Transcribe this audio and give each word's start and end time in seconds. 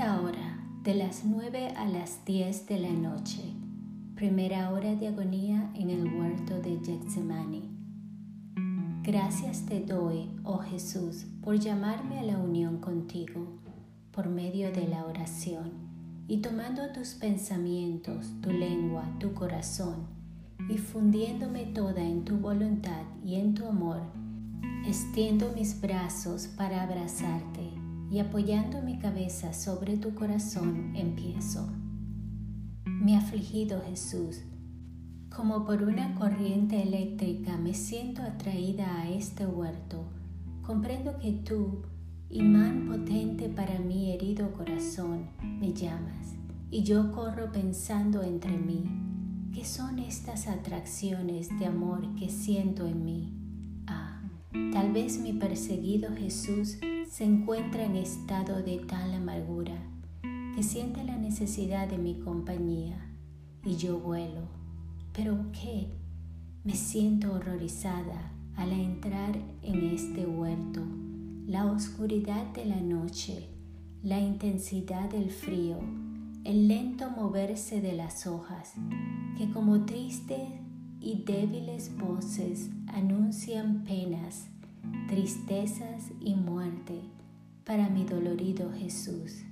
esta 0.00 0.22
hora, 0.22 0.58
de 0.82 0.94
las 0.94 1.26
nueve 1.26 1.74
a 1.76 1.84
las 1.84 2.24
diez 2.24 2.66
de 2.66 2.78
la 2.78 2.88
noche, 2.88 3.42
primera 4.14 4.70
hora 4.70 4.94
de 4.94 5.08
agonía 5.08 5.70
en 5.74 5.90
el 5.90 6.14
huerto 6.14 6.58
de 6.58 6.80
Getsemaní. 6.82 7.68
Gracias 9.02 9.66
te 9.66 9.80
doy, 9.80 10.30
oh 10.42 10.56
Jesús, 10.56 11.26
por 11.42 11.58
llamarme 11.58 12.18
a 12.18 12.22
la 12.22 12.38
unión 12.38 12.78
contigo 12.78 13.46
por 14.10 14.30
medio 14.30 14.72
de 14.72 14.88
la 14.88 15.04
oración 15.04 15.70
y 16.28 16.38
tomando 16.38 16.90
tus 16.94 17.08
pensamientos, 17.08 18.32
tu 18.40 18.52
lengua, 18.52 19.04
tu 19.18 19.34
corazón 19.34 20.06
y 20.70 20.78
fundiéndome 20.78 21.66
toda 21.66 22.02
en 22.02 22.24
tu 22.24 22.38
voluntad 22.38 23.02
y 23.22 23.34
en 23.34 23.52
tu 23.52 23.66
amor, 23.66 24.00
extiendo 24.86 25.52
mis 25.54 25.78
brazos 25.78 26.46
para 26.46 26.84
abrazarte 26.84 27.79
y 28.10 28.18
apoyando 28.18 28.82
mi 28.82 28.98
cabeza 28.98 29.52
sobre 29.52 29.96
tu 29.96 30.14
corazón 30.14 30.92
empiezo. 30.96 31.68
Mi 32.84 33.14
afligido 33.14 33.80
Jesús, 33.88 34.42
como 35.34 35.64
por 35.64 35.82
una 35.84 36.16
corriente 36.16 36.82
eléctrica 36.82 37.56
me 37.56 37.72
siento 37.72 38.22
atraída 38.22 39.00
a 39.00 39.08
este 39.08 39.46
huerto, 39.46 40.04
comprendo 40.62 41.18
que 41.18 41.32
tú, 41.32 41.82
imán 42.28 42.88
potente 42.88 43.48
para 43.48 43.78
mi 43.78 44.12
herido 44.12 44.52
corazón, 44.52 45.30
me 45.42 45.72
llamas, 45.72 46.34
y 46.70 46.82
yo 46.82 47.12
corro 47.12 47.52
pensando 47.52 48.22
entre 48.22 48.56
mí, 48.56 48.84
¿qué 49.54 49.64
son 49.64 50.00
estas 50.00 50.48
atracciones 50.48 51.48
de 51.60 51.66
amor 51.66 52.14
que 52.16 52.28
siento 52.28 52.86
en 52.86 53.04
mí? 53.04 53.32
Ah, 53.86 54.20
tal 54.72 54.92
vez 54.92 55.20
mi 55.20 55.32
perseguido 55.32 56.14
Jesús 56.14 56.78
se 57.10 57.24
encuentra 57.24 57.84
en 57.84 57.96
estado 57.96 58.62
de 58.62 58.78
tal 58.78 59.12
amargura 59.12 59.76
que 60.54 60.62
siente 60.62 61.02
la 61.02 61.16
necesidad 61.16 61.88
de 61.88 61.98
mi 61.98 62.14
compañía 62.20 63.04
y 63.64 63.74
yo 63.74 63.98
vuelo. 63.98 64.42
Pero 65.12 65.36
¿qué? 65.50 65.88
Me 66.62 66.74
siento 66.74 67.32
horrorizada 67.32 68.30
al 68.54 68.70
entrar 68.70 69.36
en 69.62 69.90
este 69.90 70.24
huerto. 70.24 70.82
La 71.46 71.66
oscuridad 71.66 72.46
de 72.52 72.66
la 72.66 72.80
noche, 72.80 73.48
la 74.04 74.20
intensidad 74.20 75.10
del 75.10 75.32
frío, 75.32 75.78
el 76.44 76.68
lento 76.68 77.10
moverse 77.10 77.80
de 77.80 77.92
las 77.92 78.28
hojas, 78.28 78.74
que 79.36 79.50
como 79.50 79.84
tristes 79.84 80.48
y 81.00 81.24
débiles 81.24 81.90
voces 81.98 82.70
anuncian 82.86 83.82
penas 83.82 84.49
tristezas 85.08 86.10
y 86.20 86.34
muerte 86.34 87.00
para 87.64 87.88
mi 87.88 88.04
dolorido 88.04 88.70
Jesús. 88.72 89.44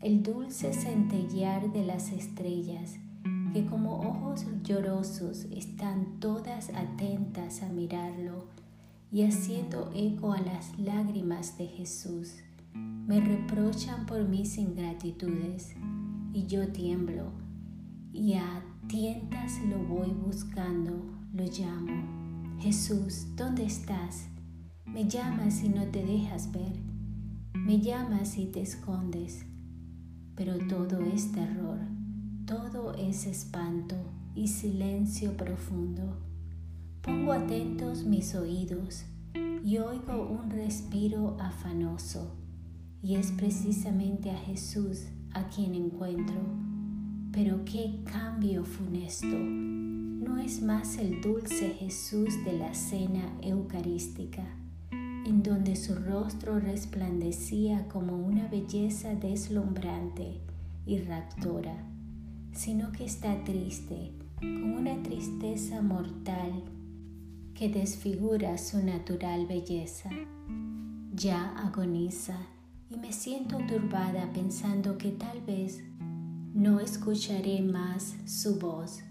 El 0.00 0.22
dulce 0.22 0.72
centellear 0.72 1.72
de 1.72 1.84
las 1.84 2.10
estrellas 2.12 2.98
que 3.52 3.66
como 3.66 4.00
ojos 4.00 4.46
llorosos 4.64 5.44
están 5.50 6.18
todas 6.20 6.70
atentas 6.70 7.62
a 7.62 7.68
mirarlo 7.68 8.46
y 9.12 9.24
haciendo 9.24 9.90
eco 9.94 10.32
a 10.32 10.40
las 10.40 10.78
lágrimas 10.78 11.58
de 11.58 11.66
Jesús, 11.66 12.36
me 12.74 13.20
reprochan 13.20 14.06
por 14.06 14.26
mis 14.26 14.56
ingratitudes 14.56 15.74
y 16.32 16.46
yo 16.46 16.68
tiemblo 16.68 17.30
y 18.12 18.34
a 18.34 18.62
tientas 18.88 19.60
lo 19.68 19.78
voy 19.78 20.10
buscando, 20.10 20.92
lo 21.34 21.44
llamo. 21.44 22.21
Jesús, 22.62 23.26
¿dónde 23.34 23.64
estás? 23.64 24.28
Me 24.86 25.08
llamas 25.08 25.64
y 25.64 25.68
no 25.68 25.84
te 25.88 26.04
dejas 26.04 26.52
ver. 26.52 26.72
Me 27.54 27.80
llamas 27.80 28.38
y 28.38 28.46
te 28.46 28.62
escondes. 28.62 29.44
Pero 30.36 30.58
todo 30.68 31.00
es 31.00 31.32
terror, 31.32 31.80
todo 32.46 32.94
es 32.94 33.26
espanto 33.26 33.96
y 34.36 34.46
silencio 34.46 35.36
profundo. 35.36 36.20
Pongo 37.00 37.32
atentos 37.32 38.04
mis 38.04 38.32
oídos 38.36 39.06
y 39.64 39.78
oigo 39.78 40.24
un 40.30 40.48
respiro 40.48 41.36
afanoso. 41.40 42.36
Y 43.02 43.16
es 43.16 43.32
precisamente 43.32 44.30
a 44.30 44.38
Jesús 44.38 45.08
a 45.32 45.48
quien 45.48 45.74
encuentro. 45.74 46.40
Pero 47.32 47.64
qué 47.64 48.04
cambio 48.04 48.64
funesto. 48.64 49.81
No 50.22 50.38
es 50.38 50.62
más 50.62 50.98
el 50.98 51.20
dulce 51.20 51.70
Jesús 51.70 52.44
de 52.44 52.52
la 52.52 52.72
cena 52.74 53.36
eucarística 53.42 54.46
en 55.26 55.42
donde 55.42 55.74
su 55.74 55.96
rostro 55.96 56.60
resplandecía 56.60 57.88
como 57.88 58.16
una 58.16 58.46
belleza 58.46 59.16
deslumbrante 59.16 60.40
y 60.86 60.98
raptora, 60.98 61.76
sino 62.52 62.92
que 62.92 63.04
está 63.04 63.42
triste, 63.42 64.12
con 64.36 64.74
una 64.74 65.02
tristeza 65.02 65.82
mortal 65.82 66.62
que 67.54 67.68
desfigura 67.68 68.58
su 68.58 68.80
natural 68.80 69.46
belleza. 69.46 70.08
Ya 71.12 71.50
agoniza 71.58 72.36
y 72.88 72.96
me 72.96 73.12
siento 73.12 73.58
turbada 73.66 74.32
pensando 74.32 74.98
que 74.98 75.10
tal 75.10 75.40
vez 75.40 75.82
no 76.54 76.78
escucharé 76.78 77.60
más 77.60 78.14
su 78.24 78.60
voz 78.60 79.02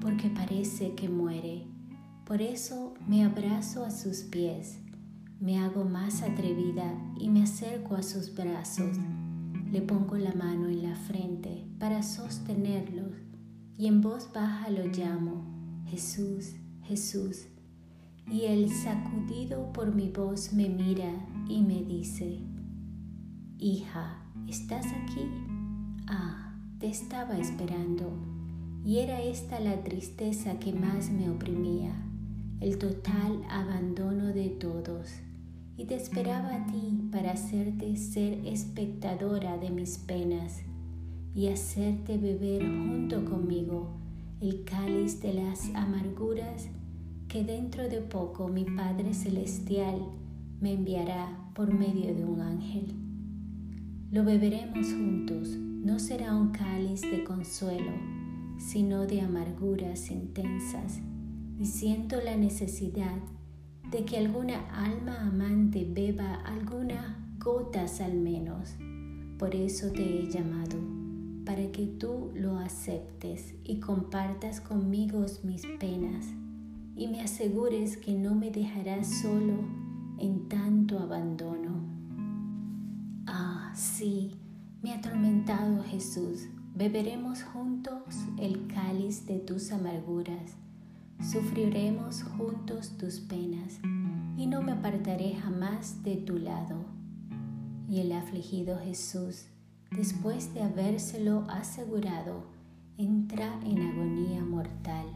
porque 0.00 0.30
parece 0.30 0.94
que 0.94 1.08
muere. 1.08 1.66
Por 2.24 2.42
eso 2.42 2.94
me 3.06 3.24
abrazo 3.24 3.84
a 3.84 3.90
sus 3.90 4.18
pies 4.18 4.78
me 5.40 5.60
hago 5.60 5.84
más 5.84 6.22
atrevida 6.22 6.92
y 7.16 7.28
me 7.28 7.44
acerco 7.44 7.94
a 7.94 8.02
sus 8.02 8.34
brazos. 8.34 8.96
Le 9.70 9.80
pongo 9.82 10.16
la 10.16 10.32
mano 10.34 10.66
en 10.66 10.82
la 10.82 10.96
frente 10.96 11.64
para 11.78 12.02
sostenerlo 12.02 13.04
y 13.76 13.86
en 13.86 14.00
voz 14.00 14.32
baja 14.32 14.68
lo 14.70 14.86
llamo, 14.86 15.84
Jesús, 15.86 16.54
Jesús. 16.82 17.46
Y 18.26 18.46
él 18.46 18.68
sacudido 18.68 19.72
por 19.72 19.94
mi 19.94 20.10
voz 20.10 20.52
me 20.52 20.68
mira 20.68 21.12
y 21.48 21.62
me 21.62 21.84
dice, 21.84 22.40
Hija, 23.58 24.24
¿estás 24.48 24.86
aquí? 24.86 25.30
Ah, 26.08 26.52
te 26.80 26.88
estaba 26.88 27.38
esperando. 27.38 28.27
Y 28.88 29.00
era 29.00 29.20
esta 29.20 29.60
la 29.60 29.84
tristeza 29.84 30.58
que 30.58 30.72
más 30.72 31.10
me 31.10 31.28
oprimía, 31.28 31.92
el 32.58 32.78
total 32.78 33.44
abandono 33.50 34.28
de 34.28 34.48
todos 34.48 35.10
y 35.76 35.84
te 35.84 35.94
esperaba 35.94 36.54
a 36.54 36.66
ti 36.68 36.98
para 37.12 37.32
hacerte 37.32 37.94
ser 37.96 38.46
espectadora 38.46 39.58
de 39.58 39.68
mis 39.68 39.98
penas 39.98 40.62
y 41.34 41.48
hacerte 41.48 42.16
beber 42.16 42.62
junto 42.62 43.26
conmigo 43.26 43.90
el 44.40 44.64
cáliz 44.64 45.20
de 45.20 45.34
las 45.34 45.68
amarguras 45.74 46.70
que 47.28 47.44
dentro 47.44 47.90
de 47.90 48.00
poco 48.00 48.48
mi 48.48 48.64
Padre 48.64 49.12
Celestial 49.12 50.00
me 50.62 50.72
enviará 50.72 51.50
por 51.54 51.74
medio 51.74 52.14
de 52.14 52.24
un 52.24 52.40
ángel. 52.40 52.94
Lo 54.10 54.24
beberemos 54.24 54.86
juntos, 54.94 55.50
no 55.58 55.98
será 55.98 56.34
un 56.34 56.52
cáliz 56.52 57.02
de 57.02 57.22
consuelo, 57.22 57.92
sino 58.58 59.06
de 59.06 59.22
amarguras 59.22 60.10
intensas, 60.10 61.00
y 61.58 61.64
siento 61.64 62.20
la 62.20 62.36
necesidad 62.36 63.16
de 63.90 64.04
que 64.04 64.18
alguna 64.18 64.68
alma 64.70 65.20
amante 65.22 65.88
beba 65.90 66.34
algunas 66.44 67.16
gotas 67.38 68.00
al 68.00 68.14
menos. 68.14 68.74
Por 69.38 69.54
eso 69.54 69.90
te 69.92 70.02
he 70.02 70.30
llamado, 70.30 70.76
para 71.44 71.70
que 71.72 71.86
tú 71.86 72.30
lo 72.34 72.58
aceptes 72.58 73.54
y 73.64 73.80
compartas 73.80 74.60
conmigo 74.60 75.24
mis 75.44 75.64
penas 75.78 76.26
y 76.96 77.06
me 77.06 77.22
asegures 77.22 77.96
que 77.96 78.12
no 78.12 78.34
me 78.34 78.50
dejarás 78.50 79.06
solo 79.22 79.54
en 80.18 80.48
tanto 80.48 80.98
abandono. 80.98 81.80
Ah, 83.26 83.72
sí, 83.74 84.32
mi 84.82 84.90
atormentado 84.90 85.82
Jesús, 85.84 86.48
beberemos 86.74 87.42
juntos 87.42 88.16
el 88.38 88.66
cáliz 88.68 89.26
de 89.26 89.38
tus 89.38 89.72
amarguras 89.72 90.56
sufriremos 91.22 92.22
juntos 92.22 92.96
tus 92.96 93.20
penas, 93.20 93.80
y 94.36 94.46
no 94.46 94.62
me 94.62 94.72
apartaré 94.72 95.34
jamás 95.34 96.02
de 96.04 96.16
tu 96.16 96.38
lado. 96.38 96.76
Y 97.88 98.00
el 98.00 98.12
afligido 98.12 98.78
Jesús, 98.78 99.46
después 99.90 100.54
de 100.54 100.62
habérselo 100.62 101.44
asegurado, 101.48 102.44
entra 102.98 103.58
en 103.64 103.78
agonía 103.78 104.44
mortal. 104.44 105.06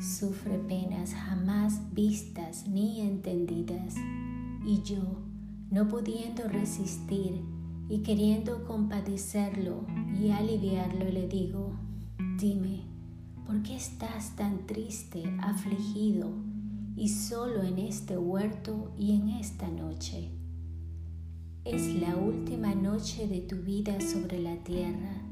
Sufre 0.00 0.58
penas 0.58 1.14
jamás 1.14 1.80
vistas 1.94 2.66
ni 2.68 3.00
entendidas, 3.00 3.94
y 4.66 4.82
yo, 4.82 5.02
no 5.70 5.88
pudiendo 5.88 6.46
resistir 6.48 7.40
y 7.88 7.98
queriendo 7.98 8.64
compadecerlo 8.64 9.84
y 10.20 10.30
aliviarlo, 10.30 11.04
le 11.10 11.28
digo, 11.28 11.72
dime, 12.38 12.82
¿Por 13.46 13.62
qué 13.62 13.76
estás 13.76 14.36
tan 14.36 14.66
triste, 14.66 15.22
afligido 15.42 16.30
y 16.96 17.10
solo 17.10 17.62
en 17.62 17.78
este 17.78 18.16
huerto 18.16 18.90
y 18.98 19.14
en 19.14 19.28
esta 19.28 19.68
noche? 19.68 20.30
es 21.64 21.94
la 21.94 22.14
última 22.16 22.74
noche 22.74 23.26
de 23.26 23.40
tu 23.40 23.56
vida 23.56 23.98
sobre 24.00 24.38
la 24.38 24.54
tierra. 24.56 25.22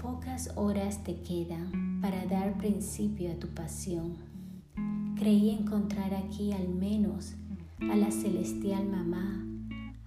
Pocas 0.00 0.52
horas 0.54 1.02
te 1.02 1.16
quedan 1.16 1.98
para 2.00 2.24
dar 2.26 2.56
principio 2.58 3.32
a 3.32 3.34
tu 3.34 3.48
pasión. 3.48 4.14
Creí 5.16 5.50
encontrar 5.50 6.14
aquí 6.14 6.52
al 6.52 6.68
menos 6.68 7.34
a 7.80 7.96
la 7.96 8.12
celestial 8.12 8.86
mamá, 8.86 9.44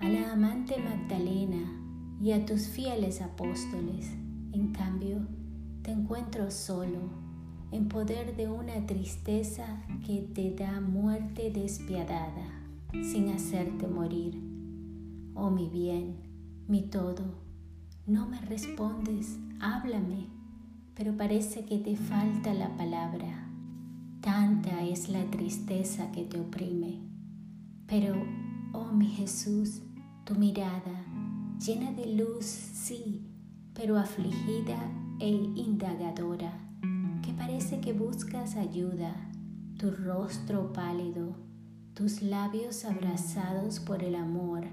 a 0.02 0.10
la 0.10 0.34
amante 0.34 0.78
Magdalena 0.78 2.18
y 2.22 2.32
a 2.32 2.46
tus 2.46 2.68
fieles 2.68 3.22
apóstoles. 3.22 4.12
En 4.52 4.74
cambio, 4.74 5.20
te 5.82 5.92
encuentro 5.92 6.52
solo, 6.52 7.10
en 7.72 7.88
poder 7.88 8.36
de 8.36 8.50
una 8.50 8.86
tristeza 8.86 9.84
que 10.06 10.22
te 10.34 10.54
da 10.54 10.82
muerte 10.82 11.52
despiadada, 11.52 12.64
sin 12.92 13.30
hacerte 13.30 13.88
morir 13.88 14.52
oh 15.34 15.50
mi 15.50 15.68
bien, 15.70 16.18
mi 16.68 16.84
todo. 16.84 17.24
No 18.06 18.28
me 18.28 18.40
respondes, 18.42 19.40
háblame, 19.60 20.28
pero 20.94 21.16
parece 21.16 21.66
que 21.66 21.78
te 21.78 21.96
falta 21.96 22.54
la 22.54 22.76
palabra. 22.78 23.50
Tanta 24.22 24.84
es 24.84 25.10
la 25.10 25.24
tristeza 25.32 26.12
que 26.12 26.24
te 26.26 26.40
oprime. 26.40 27.00
Pero, 27.88 28.16
oh 28.74 28.92
mi 28.92 29.08
Jesús, 29.08 29.82
tu 30.26 30.36
mirada, 30.36 31.06
llena 31.60 31.92
de 31.94 32.16
luz, 32.16 32.46
sí, 32.46 33.28
pero 33.74 33.98
afligida 33.98 34.78
e 35.20 35.28
indagadora, 35.28 36.54
que 37.24 37.34
parece 37.34 37.82
que 37.82 37.94
buscas 37.94 38.56
ayuda, 38.56 39.16
tu 39.78 39.92
rostro 39.92 40.72
pálido, 40.74 41.36
tus 41.96 42.22
labios 42.22 42.86
abrazados 42.86 43.80
por 43.80 44.04
el 44.04 44.16
amor, 44.16 44.64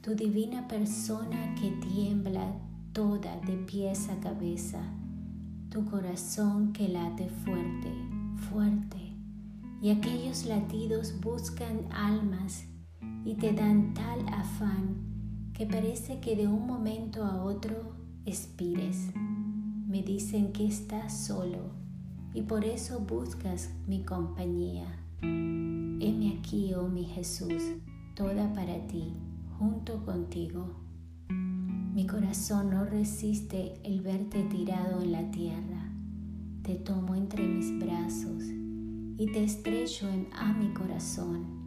tu 0.00 0.14
divina 0.14 0.68
persona 0.68 1.54
que 1.56 1.70
tiembla 1.88 2.54
toda 2.92 3.36
de 3.40 3.56
pies 3.56 4.08
a 4.08 4.20
cabeza, 4.20 4.80
tu 5.70 5.84
corazón 5.86 6.72
que 6.72 6.88
late 6.88 7.28
fuerte, 7.28 7.92
fuerte, 8.48 9.16
y 9.82 9.90
aquellos 9.90 10.46
latidos 10.46 11.14
buscan 11.20 11.86
almas 11.92 12.64
y 13.28 13.34
te 13.34 13.52
dan 13.52 13.92
tal 13.92 14.26
afán 14.32 15.52
que 15.52 15.66
parece 15.66 16.18
que 16.18 16.34
de 16.34 16.46
un 16.48 16.66
momento 16.66 17.26
a 17.26 17.44
otro 17.44 17.92
expires. 18.24 19.10
Me 19.86 20.02
dicen 20.02 20.50
que 20.50 20.66
estás 20.66 21.26
solo 21.26 21.58
y 22.32 22.40
por 22.40 22.64
eso 22.64 23.00
buscas 23.00 23.68
mi 23.86 24.02
compañía. 24.02 24.86
Heme 25.20 26.38
aquí, 26.38 26.72
oh 26.72 26.88
mi 26.88 27.04
Jesús, 27.04 27.62
toda 28.16 28.50
para 28.54 28.86
ti 28.86 29.12
junto 29.58 30.06
contigo. 30.06 30.74
Mi 31.28 32.06
corazón 32.06 32.70
no 32.70 32.86
resiste 32.86 33.74
el 33.84 34.00
verte 34.00 34.42
tirado 34.44 35.02
en 35.02 35.12
la 35.12 35.30
tierra. 35.30 35.92
Te 36.62 36.76
tomo 36.76 37.14
entre 37.14 37.46
mis 37.46 37.78
brazos 37.78 38.42
y 39.18 39.30
te 39.30 39.44
estrecho 39.44 40.08
en 40.08 40.28
a 40.32 40.54
mi 40.54 40.72
corazón. 40.72 41.57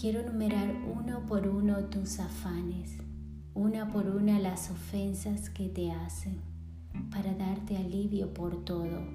Quiero 0.00 0.22
numerar 0.22 0.74
uno 0.96 1.26
por 1.26 1.46
uno 1.46 1.76
tus 1.90 2.20
afanes, 2.20 2.96
una 3.52 3.86
por 3.92 4.06
una 4.06 4.38
las 4.38 4.70
ofensas 4.70 5.50
que 5.50 5.68
te 5.68 5.92
hacen, 5.92 6.40
para 7.10 7.34
darte 7.34 7.76
alivio 7.76 8.32
por 8.32 8.64
todo, 8.64 9.06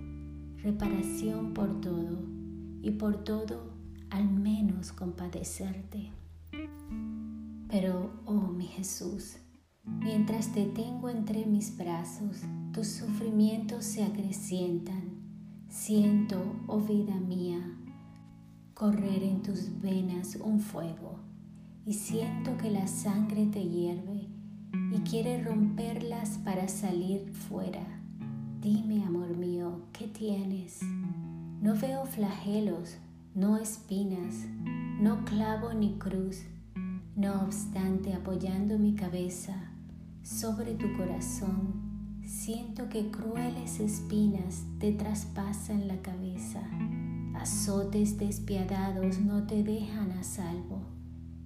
reparación 0.62 1.56
por 1.56 1.82
todo 1.82 2.20
y 2.84 2.92
por 2.92 3.24
todo 3.24 3.74
al 4.12 4.30
menos 4.30 4.92
compadecerte. 4.92 6.12
Pero, 7.68 8.12
oh 8.28 8.50
mi 8.50 8.68
Jesús, 8.68 9.38
mientras 9.86 10.54
te 10.54 10.68
tengo 10.68 11.10
entre 11.10 11.48
mis 11.48 11.76
brazos, 11.76 12.44
tus 12.74 12.86
sufrimientos 12.90 13.86
se 13.86 14.04
acrecientan. 14.04 15.16
Siento, 15.68 16.40
oh 16.68 16.80
vida 16.80 17.16
mía, 17.16 17.75
correr 18.76 19.24
en 19.24 19.42
tus 19.42 19.82
venas 19.82 20.36
un 20.36 20.60
fuego 20.60 21.18
y 21.88 21.94
siento 21.94 22.56
que 22.58 22.70
la 22.70 22.86
sangre 22.86 23.48
te 23.48 23.68
hierve 23.68 24.28
y 24.92 25.00
quiere 25.10 25.44
romperlas 25.44 26.38
para 26.46 26.68
salir 26.68 27.34
fuera. 27.34 27.86
Dime, 28.62 29.04
amor 29.04 29.36
mío, 29.36 29.82
¿qué 29.92 30.08
tienes? 30.08 30.82
No 31.60 31.76
veo 31.76 32.06
flagelos, 32.06 32.98
no 33.34 33.58
espinas, 33.58 34.46
no 35.00 35.26
clavo 35.26 35.74
ni 35.74 35.98
cruz 35.98 36.44
no 37.16 37.44
obstante, 37.44 38.14
apoyando 38.14 38.78
mi 38.78 38.94
cabeza 38.94 39.54
sobre 40.22 40.74
tu 40.74 40.98
corazón, 40.98 42.20
siento 42.26 42.90
que 42.90 43.10
crueles 43.10 43.80
espinas 43.80 44.66
te 44.80 44.92
traspasan 44.92 45.88
la 45.88 46.02
cabeza. 46.02 46.62
Azotes 47.46 48.18
despiadados 48.18 49.20
no 49.20 49.44
te 49.46 49.62
dejan 49.62 50.12
a 50.14 50.24
salvo 50.24 50.82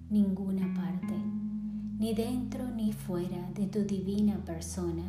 ninguna 0.10 0.74
parte, 0.74 1.14
ni 2.00 2.14
dentro 2.14 2.70
ni 2.70 2.94
fuera 2.94 3.52
de 3.54 3.68
tu 3.68 3.80
divina 3.80 4.38
persona. 4.46 5.04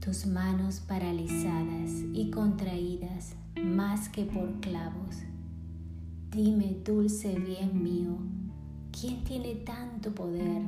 Tus 0.00 0.26
manos 0.26 0.80
paralizadas 0.80 1.92
y 2.12 2.32
contraídas 2.32 3.36
más 3.62 4.08
que 4.08 4.24
por 4.24 4.58
clavos. 4.58 5.22
Dime, 6.32 6.78
dulce 6.84 7.38
bien 7.38 7.80
mío, 7.80 8.18
¿Quién 8.90 9.22
tiene 9.22 9.54
tanto 9.54 10.12
poder 10.12 10.62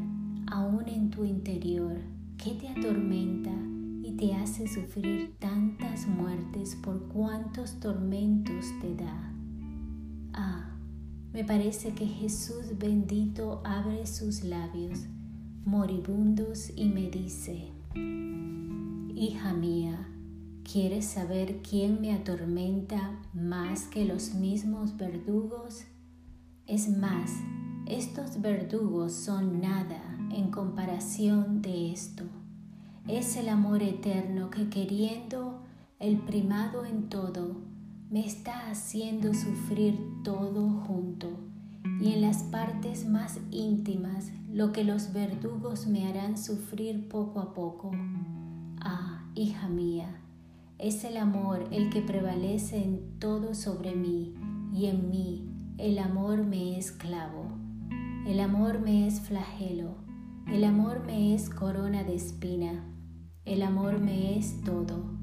aún 0.47 0.87
en 0.87 1.11
tu 1.11 1.25
interior 1.25 1.97
que 2.39 2.53
te 2.53 2.69
atormenta 2.69 3.51
y 4.01 4.13
te 4.17 4.33
hace 4.33 4.69
sufrir 4.69 5.35
tantas 5.41 6.07
muertes 6.07 6.77
por 6.77 7.09
cuantos 7.09 7.81
tormentos 7.81 8.65
te 8.81 8.95
da? 8.95 9.40
Ah, 10.33 10.77
me 11.33 11.45
parece 11.45 11.93
que 11.93 12.07
Jesús 12.07 12.79
bendito 12.79 13.61
abre 13.65 14.07
sus 14.07 14.43
labios 14.45 15.01
moribundos 15.65 16.71
y 16.75 16.87
me 16.87 17.11
dice, 17.11 17.73
Hija 19.15 19.53
mía, 19.53 20.09
¿quieres 20.65 21.05
saber 21.05 21.63
quién 21.63 22.01
me 22.01 22.13
atormenta 22.13 23.21
más 23.35 23.85
que 23.85 24.05
los 24.05 24.35
mismos 24.35 24.97
verdugos? 24.97 25.85
Es 26.67 26.89
más, 26.89 27.31
estos 27.87 28.41
verdugos 28.41 29.13
son 29.13 29.61
nada 29.61 30.03
en 30.33 30.51
comparación 30.51 31.61
de 31.61 31.93
esto. 31.93 32.25
Es 33.09 33.37
el 33.37 33.49
amor 33.49 33.83
eterno 33.83 34.51
que 34.51 34.69
queriendo 34.69 35.63
el 35.99 36.19
primado 36.19 36.85
en 36.85 37.09
todo, 37.09 37.57
me 38.11 38.27
está 38.27 38.69
haciendo 38.69 39.33
sufrir 39.35 39.97
todo 40.25 40.69
junto 40.69 41.29
y 42.01 42.13
en 42.13 42.23
las 42.23 42.43
partes 42.43 43.07
más 43.07 43.39
íntimas 43.53 44.33
lo 44.51 44.73
que 44.73 44.83
los 44.83 45.13
verdugos 45.13 45.87
me 45.87 46.09
harán 46.09 46.37
sufrir 46.37 47.09
poco 47.09 47.39
a 47.39 47.55
poco. 47.55 47.93
Ah, 48.81 49.31
hija 49.37 49.69
mía, 49.69 50.21
es 50.79 51.05
el 51.05 51.19
amor 51.19 51.69
el 51.71 51.89
que 51.91 52.03
prevalece 52.03 52.83
en 52.83 53.21
todo 53.21 53.55
sobre 53.55 53.95
mí 53.95 54.35
y 54.73 54.87
en 54.87 55.09
mí 55.09 55.49
el 55.79 56.01
amor 56.01 56.45
me 56.45 56.79
es 56.79 56.91
clavo. 56.91 57.47
El 58.27 58.41
amor 58.41 58.81
me 58.81 59.07
es 59.07 59.21
flagelo, 59.21 59.95
el 60.49 60.65
amor 60.65 61.05
me 61.07 61.33
es 61.33 61.49
corona 61.49 62.03
de 62.03 62.17
espina, 62.17 62.85
el 63.45 63.63
amor 63.63 64.01
me 64.01 64.37
es 64.37 64.63
todo, 64.63 65.17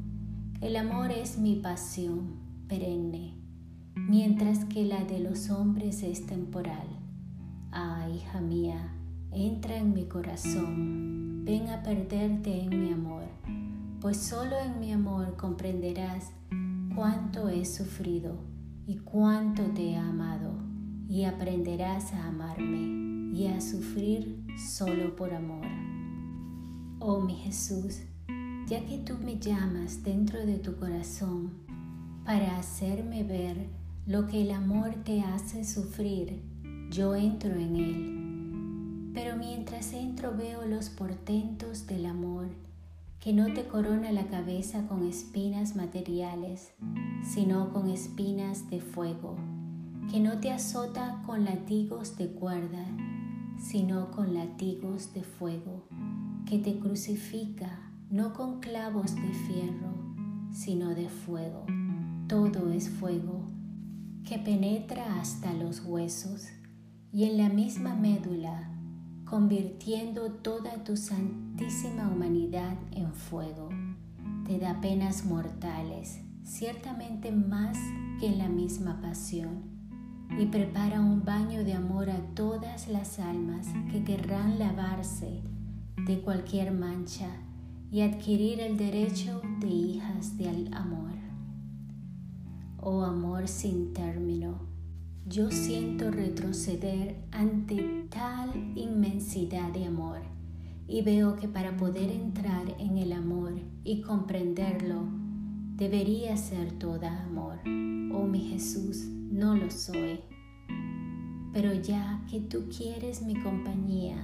el 0.61 0.77
amor 0.77 1.11
es 1.11 1.37
mi 1.37 1.57
pasión 1.57 2.46
perenne, 2.67 3.33
mientras 3.95 4.65
que 4.65 4.85
la 4.85 5.03
de 5.05 5.19
los 5.19 5.49
hombres 5.49 6.03
es 6.03 6.25
temporal. 6.25 6.87
Ah, 7.71 8.07
hija 8.13 8.41
mía, 8.41 8.93
entra 9.31 9.77
en 9.77 9.93
mi 9.93 10.05
corazón, 10.05 11.43
ven 11.45 11.69
a 11.69 11.83
perderte 11.83 12.61
en 12.61 12.81
mi 12.81 12.91
amor, 12.91 13.23
pues 14.01 14.17
solo 14.17 14.57
en 14.59 14.79
mi 14.79 14.91
amor 14.91 15.35
comprenderás 15.37 16.31
cuánto 16.95 17.49
he 17.49 17.65
sufrido 17.65 18.35
y 18.85 18.97
cuánto 18.97 19.63
te 19.63 19.91
he 19.91 19.97
amado 19.97 20.53
y 21.07 21.23
aprenderás 21.23 22.13
a 22.13 22.27
amarme 22.27 23.33
y 23.33 23.47
a 23.47 23.61
sufrir 23.61 24.43
solo 24.57 25.15
por 25.15 25.33
amor. 25.33 25.65
Oh 26.99 27.21
mi 27.21 27.35
Jesús, 27.35 28.01
ya 28.67 28.85
que 28.85 28.97
tú 28.97 29.17
me 29.23 29.39
llamas 29.39 30.03
dentro 30.03 30.45
de 30.45 30.57
tu 30.57 30.75
corazón 30.77 31.66
para 32.27 32.57
hacerme 32.57 33.23
ver 33.23 33.55
lo 34.05 34.27
que 34.27 34.41
el 34.41 34.51
amor 34.51 34.95
te 35.05 35.21
hace 35.21 35.63
sufrir, 35.63 36.43
yo 36.91 37.15
entro 37.15 37.53
en 37.53 37.75
él. 37.77 39.11
Pero 39.13 39.37
mientras 39.37 39.93
entro 39.93 40.35
veo 40.35 40.65
los 40.65 40.89
portentos 40.89 41.87
del 41.87 42.05
amor 42.05 42.49
que 43.21 43.31
no 43.31 43.53
te 43.53 43.65
corona 43.65 44.11
la 44.11 44.27
cabeza 44.27 44.87
con 44.89 45.07
espinas 45.07 45.77
materiales, 45.77 46.73
sino 47.23 47.71
con 47.71 47.89
espinas 47.89 48.69
de 48.69 48.81
fuego 48.81 49.37
que 50.11 50.19
no 50.19 50.39
te 50.39 50.51
azota 50.51 51.21
con 51.25 51.45
latigos 51.45 52.17
de 52.17 52.27
cuerda, 52.27 52.85
sino 53.57 54.11
con 54.11 54.33
latigos 54.33 55.13
de 55.13 55.23
fuego, 55.23 55.87
que 56.45 56.59
te 56.59 56.77
crucifica 56.77 57.89
no 58.09 58.33
con 58.33 58.59
clavos 58.59 59.15
de 59.15 59.33
fierro, 59.33 59.93
sino 60.51 60.93
de 60.93 61.07
fuego. 61.07 61.65
Todo 62.27 62.73
es 62.73 62.89
fuego, 62.89 63.45
que 64.25 64.37
penetra 64.37 65.21
hasta 65.21 65.53
los 65.53 65.79
huesos 65.85 66.47
y 67.13 67.23
en 67.23 67.37
la 67.37 67.47
misma 67.47 67.95
médula, 67.95 68.69
convirtiendo 69.23 70.31
toda 70.31 70.83
tu 70.83 70.97
santísima 70.97 72.09
humanidad 72.09 72.75
en 72.91 73.13
fuego. 73.13 73.69
Te 74.45 74.59
da 74.59 74.81
penas 74.81 75.23
mortales, 75.23 76.19
ciertamente 76.43 77.31
más 77.31 77.77
que 78.19 78.27
en 78.27 78.39
la 78.39 78.49
misma 78.49 78.99
pasión 78.99 79.77
y 80.37 80.47
prepara 80.47 80.99
un 80.99 81.23
baño 81.23 81.63
de 81.63 81.75
amor 81.75 82.09
a 82.09 82.19
todas 82.35 82.89
las 82.89 83.19
almas 83.19 83.67
que 83.89 84.03
querrán 84.03 84.59
lavarse 84.59 85.43
de 86.05 86.19
cualquier 86.19 86.73
mancha 86.73 87.29
y 87.89 88.01
adquirir 88.01 88.59
el 88.59 88.75
derecho 88.75 89.41
de 89.61 89.67
hijas 89.67 90.37
del 90.37 90.73
amor. 90.73 91.26
Oh 92.79 93.01
amor 93.01 93.47
sin 93.47 93.91
término, 93.93 94.59
yo 95.27 95.49
siento 95.49 96.11
retroceder 96.11 97.15
ante 97.31 98.05
tal 98.09 98.51
inmensidad 98.75 99.71
de 99.71 99.85
amor 99.85 100.19
y 100.87 101.01
veo 101.01 101.35
que 101.35 101.47
para 101.47 101.75
poder 101.75 102.11
entrar 102.11 102.75
en 102.79 102.99
el 102.99 103.13
amor 103.13 103.53
y 103.83 104.01
comprenderlo, 104.01 105.05
debería 105.75 106.37
ser 106.37 106.71
toda 106.73 107.23
amor. 107.23 107.57
Oh 108.13 108.27
mi 108.27 108.41
Jesús, 108.41 109.07
no 109.07 109.55
lo 109.55 109.71
soy. 109.71 110.19
Pero 111.53 111.73
ya 111.73 112.23
que 112.29 112.39
tú 112.39 112.69
quieres 112.69 113.23
mi 113.23 113.41
compañía 113.41 114.17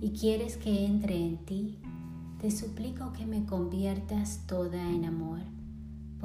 y 0.00 0.10
quieres 0.10 0.56
que 0.56 0.84
entre 0.84 1.16
en 1.24 1.38
ti, 1.46 1.78
te 2.40 2.50
suplico 2.50 3.12
que 3.12 3.26
me 3.26 3.44
conviertas 3.44 4.44
toda 4.46 4.90
en 4.90 5.04
amor. 5.04 5.55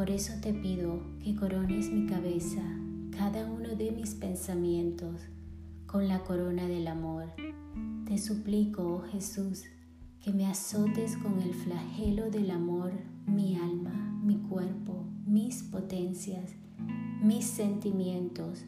Por 0.01 0.10
eso 0.10 0.34
te 0.41 0.51
pido 0.51 1.00
que 1.24 1.36
corones 1.36 1.91
mi 1.91 2.08
cabeza, 2.08 2.63
cada 3.15 3.46
uno 3.46 3.75
de 3.75 3.91
mis 3.91 4.15
pensamientos, 4.15 5.22
con 5.86 6.08
la 6.08 6.24
corona 6.24 6.65
del 6.67 6.88
amor. 6.88 7.25
Te 8.08 8.17
suplico, 8.17 8.81
oh 8.81 9.03
Jesús, 9.12 9.62
que 10.20 10.34
me 10.34 10.48
azotes 10.48 11.15
con 11.17 11.39
el 11.39 11.53
flagelo 11.53 12.31
del 12.31 12.50
amor 12.50 12.93
mi 13.27 13.58
alma, 13.58 14.20
mi 14.24 14.38
cuerpo, 14.38 15.05
mis 15.27 15.62
potencias, 15.62 16.50
mis 17.22 17.46
sentimientos, 17.46 18.65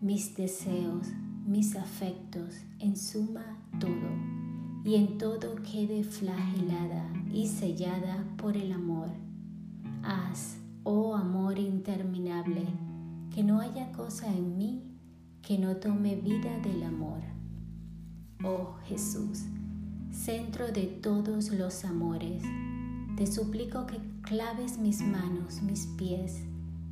mis 0.00 0.34
deseos, 0.34 1.08
mis 1.46 1.76
afectos, 1.76 2.54
en 2.78 2.96
suma 2.96 3.44
todo, 3.78 4.08
y 4.82 4.94
en 4.94 5.18
todo 5.18 5.56
quede 5.56 6.04
flagelada 6.04 7.12
y 7.30 7.48
sellada 7.48 8.24
por 8.38 8.56
el 8.56 8.72
amor. 8.72 9.10
Haz, 10.02 10.59
oh 10.84 11.14
amor 11.14 11.58
interminable, 11.58 12.66
que 13.34 13.42
no 13.42 13.60
haya 13.60 13.92
cosa 13.92 14.26
en 14.26 14.56
mí 14.56 14.90
que 15.42 15.58
no 15.58 15.76
tome 15.76 16.16
vida 16.16 16.58
del 16.60 16.82
amor. 16.82 17.20
Oh 18.44 18.76
Jesús, 18.84 19.44
centro 20.12 20.70
de 20.70 20.86
todos 20.86 21.50
los 21.50 21.84
amores, 21.84 22.42
te 23.16 23.26
suplico 23.26 23.86
que 23.86 23.98
claves 24.22 24.78
mis 24.78 25.00
manos, 25.00 25.62
mis 25.62 25.86
pies, 25.98 26.42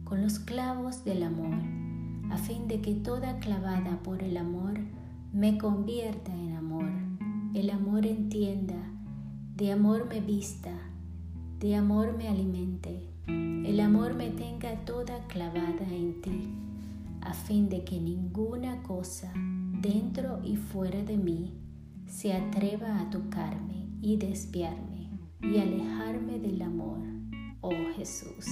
con 0.05 0.23
los 0.23 0.39
clavos 0.39 1.05
del 1.05 1.23
amor, 1.23 1.59
a 2.31 2.39
fin 2.39 2.69
de 2.69 2.81
que 2.81 2.95
toda 2.95 3.39
clavada 3.39 4.03
por 4.03 4.23
el 4.23 4.37
amor 4.37 4.79
me 5.33 5.59
convierta 5.59 6.35
en 6.35 6.57
amor, 6.57 6.91
el 7.55 7.71
amor 7.71 8.07
entienda, 8.07 8.83
de 9.57 9.73
amor 9.73 10.07
me 10.09 10.21
vista, 10.21 10.73
de 11.61 11.77
amor 11.77 12.17
me 12.17 12.29
alimente, 12.29 13.09
el 13.29 13.81
amor 13.81 14.15
me 14.15 14.31
tenga 14.31 14.75
toda 14.85 15.27
clavada 15.29 15.87
en 15.91 16.21
ti, 16.21 16.49
a 17.21 17.35
fin 17.35 17.69
de 17.69 17.85
que 17.85 18.01
ninguna 18.01 18.83
cosa 18.83 19.33
dentro 19.35 20.41
y 20.43 20.57
fuera 20.57 21.03
de 21.03 21.17
mí 21.17 21.53
se 22.07 22.33
atreva 22.33 23.01
a 23.01 23.11
tocarme 23.11 23.89
y 24.01 24.17
desviarme 24.17 25.11
y 25.43 25.59
alejarme 25.59 26.39
del 26.39 26.63
amor, 26.63 26.99
oh 27.61 27.73
Jesús. 27.97 28.47